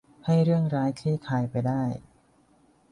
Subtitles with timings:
[0.25, 1.83] ให้เรื่องร้ายคลี่คลายไปได้